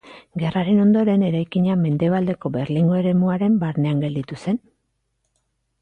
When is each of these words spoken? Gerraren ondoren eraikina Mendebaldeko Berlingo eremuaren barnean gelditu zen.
Gerraren 0.43 0.79
ondoren 0.85 1.25
eraikina 1.27 1.75
Mendebaldeko 1.83 2.51
Berlingo 2.57 2.97
eremuaren 3.03 3.61
barnean 3.67 4.03
gelditu 4.07 4.43
zen. 4.47 4.63